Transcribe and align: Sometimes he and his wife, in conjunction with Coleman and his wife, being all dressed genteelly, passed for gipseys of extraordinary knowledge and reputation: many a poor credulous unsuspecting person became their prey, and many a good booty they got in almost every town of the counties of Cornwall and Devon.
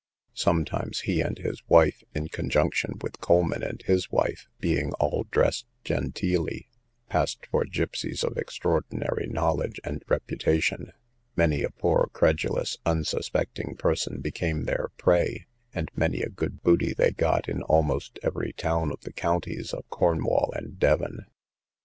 Sometimes 0.33 1.01
he 1.01 1.21
and 1.21 1.37
his 1.37 1.61
wife, 1.67 2.01
in 2.15 2.27
conjunction 2.29 2.93
with 3.03 3.19
Coleman 3.21 3.61
and 3.61 3.83
his 3.83 4.09
wife, 4.09 4.47
being 4.59 4.93
all 4.93 5.27
dressed 5.29 5.67
genteelly, 5.83 6.69
passed 7.07 7.45
for 7.51 7.65
gipseys 7.65 8.23
of 8.23 8.35
extraordinary 8.35 9.27
knowledge 9.27 9.79
and 9.83 10.03
reputation: 10.07 10.91
many 11.35 11.61
a 11.61 11.69
poor 11.69 12.09
credulous 12.13 12.77
unsuspecting 12.83 13.75
person 13.75 14.21
became 14.21 14.63
their 14.63 14.89
prey, 14.97 15.45
and 15.71 15.91
many 15.95 16.23
a 16.23 16.29
good 16.29 16.63
booty 16.63 16.95
they 16.95 17.11
got 17.11 17.47
in 17.47 17.61
almost 17.61 18.17
every 18.23 18.53
town 18.53 18.91
of 18.91 19.01
the 19.01 19.13
counties 19.13 19.71
of 19.71 19.87
Cornwall 19.91 20.51
and 20.55 20.79
Devon. 20.79 21.27